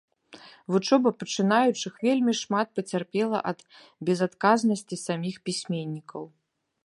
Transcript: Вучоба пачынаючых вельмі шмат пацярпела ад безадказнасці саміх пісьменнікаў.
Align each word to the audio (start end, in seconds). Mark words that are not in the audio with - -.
Вучоба 0.75 1.11
пачынаючых 1.23 1.93
вельмі 2.07 2.33
шмат 2.41 2.67
пацярпела 2.79 3.39
ад 3.53 3.59
безадказнасці 4.09 4.95
саміх 5.05 5.35
пісьменнікаў. 5.51 6.23